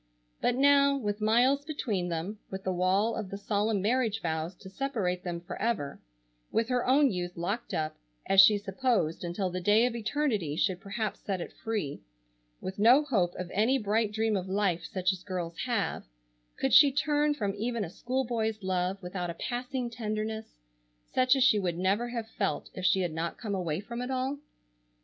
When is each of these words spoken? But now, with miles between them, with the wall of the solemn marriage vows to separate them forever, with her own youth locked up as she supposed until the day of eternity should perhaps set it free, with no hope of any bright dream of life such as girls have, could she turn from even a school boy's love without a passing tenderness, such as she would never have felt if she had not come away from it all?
But 0.41 0.55
now, 0.55 0.97
with 0.97 1.21
miles 1.21 1.63
between 1.63 2.09
them, 2.09 2.39
with 2.49 2.63
the 2.63 2.73
wall 2.73 3.15
of 3.15 3.29
the 3.29 3.37
solemn 3.37 3.83
marriage 3.83 4.19
vows 4.19 4.55
to 4.55 4.67
separate 4.67 5.23
them 5.23 5.41
forever, 5.41 6.01
with 6.51 6.69
her 6.69 6.83
own 6.87 7.11
youth 7.11 7.37
locked 7.37 7.71
up 7.75 7.95
as 8.25 8.41
she 8.41 8.57
supposed 8.57 9.23
until 9.23 9.51
the 9.51 9.61
day 9.61 9.85
of 9.85 9.95
eternity 9.95 10.55
should 10.55 10.81
perhaps 10.81 11.19
set 11.19 11.39
it 11.39 11.53
free, 11.53 12.01
with 12.59 12.79
no 12.79 13.03
hope 13.03 13.35
of 13.35 13.51
any 13.53 13.77
bright 13.77 14.11
dream 14.11 14.35
of 14.35 14.49
life 14.49 14.83
such 14.85 15.13
as 15.13 15.21
girls 15.21 15.55
have, 15.67 16.05
could 16.57 16.73
she 16.73 16.91
turn 16.91 17.35
from 17.35 17.53
even 17.55 17.83
a 17.83 17.89
school 17.91 18.23
boy's 18.23 18.63
love 18.63 18.97
without 19.03 19.29
a 19.29 19.35
passing 19.35 19.87
tenderness, 19.87 20.55
such 21.13 21.35
as 21.35 21.43
she 21.43 21.59
would 21.59 21.77
never 21.77 22.09
have 22.09 22.27
felt 22.27 22.71
if 22.73 22.83
she 22.83 23.01
had 23.01 23.13
not 23.13 23.37
come 23.37 23.53
away 23.53 23.79
from 23.79 24.01
it 24.01 24.09
all? 24.09 24.39